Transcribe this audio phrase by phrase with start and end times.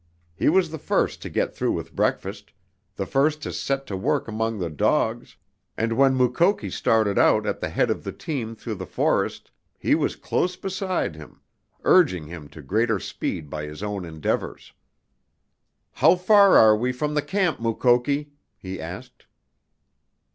[0.33, 2.53] He was the first to get through with breakfast,
[2.95, 5.37] the first to set to work among the dogs,
[5.77, 9.93] and when Mukoki started out at the head of the team through the forest he
[9.93, 11.41] was close beside him,
[11.83, 14.73] urging him to greater speed by his own endeavors.
[15.91, 19.27] "How far are we from the camp, Mukoki?" he asked.